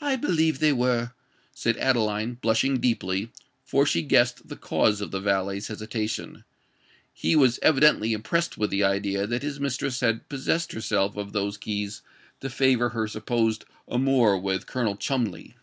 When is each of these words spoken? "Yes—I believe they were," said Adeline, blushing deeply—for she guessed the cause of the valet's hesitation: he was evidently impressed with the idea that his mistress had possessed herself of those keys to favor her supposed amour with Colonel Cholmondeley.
"Yes—I 0.00 0.14
believe 0.14 0.60
they 0.60 0.72
were," 0.72 1.10
said 1.52 1.76
Adeline, 1.78 2.34
blushing 2.34 2.78
deeply—for 2.78 3.84
she 3.84 4.00
guessed 4.02 4.46
the 4.46 4.54
cause 4.54 5.00
of 5.00 5.10
the 5.10 5.18
valet's 5.18 5.66
hesitation: 5.66 6.44
he 7.12 7.34
was 7.34 7.58
evidently 7.62 8.12
impressed 8.12 8.56
with 8.56 8.70
the 8.70 8.84
idea 8.84 9.26
that 9.26 9.42
his 9.42 9.58
mistress 9.58 9.98
had 9.98 10.28
possessed 10.28 10.70
herself 10.70 11.16
of 11.16 11.32
those 11.32 11.56
keys 11.58 12.02
to 12.38 12.48
favor 12.48 12.90
her 12.90 13.08
supposed 13.08 13.64
amour 13.88 14.38
with 14.38 14.68
Colonel 14.68 14.96
Cholmondeley. 14.96 15.56